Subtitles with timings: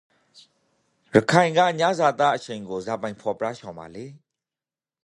[1.15, 4.05] ရခိုင်ကညဇာသားအချိန်ကိုဇာပိုင် ဖော်ပြချင်ပါလေ?